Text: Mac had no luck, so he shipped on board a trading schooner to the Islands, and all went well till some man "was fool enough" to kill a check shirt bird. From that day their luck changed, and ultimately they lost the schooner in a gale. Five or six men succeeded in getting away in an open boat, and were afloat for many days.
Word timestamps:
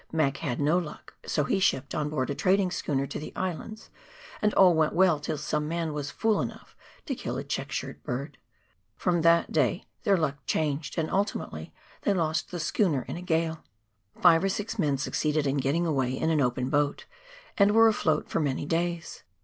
Mac 0.11 0.37
had 0.37 0.59
no 0.59 0.79
luck, 0.79 1.13
so 1.27 1.43
he 1.43 1.59
shipped 1.59 1.93
on 1.93 2.09
board 2.09 2.31
a 2.31 2.33
trading 2.33 2.71
schooner 2.71 3.05
to 3.05 3.19
the 3.19 3.31
Islands, 3.35 3.91
and 4.41 4.51
all 4.55 4.73
went 4.73 4.93
well 4.93 5.19
till 5.19 5.37
some 5.37 5.67
man 5.67 5.93
"was 5.93 6.09
fool 6.09 6.41
enough" 6.41 6.75
to 7.05 7.13
kill 7.13 7.37
a 7.37 7.43
check 7.43 7.71
shirt 7.71 8.01
bird. 8.03 8.39
From 8.95 9.21
that 9.21 9.51
day 9.51 9.85
their 10.01 10.17
luck 10.17 10.43
changed, 10.47 10.97
and 10.97 11.07
ultimately 11.11 11.71
they 12.01 12.15
lost 12.15 12.49
the 12.49 12.59
schooner 12.59 13.03
in 13.03 13.15
a 13.15 13.21
gale. 13.21 13.63
Five 14.19 14.43
or 14.43 14.49
six 14.49 14.79
men 14.79 14.97
succeeded 14.97 15.45
in 15.45 15.57
getting 15.57 15.85
away 15.85 16.17
in 16.17 16.31
an 16.31 16.41
open 16.41 16.71
boat, 16.71 17.05
and 17.55 17.69
were 17.75 17.87
afloat 17.87 18.27
for 18.27 18.39
many 18.39 18.65
days. 18.65 19.21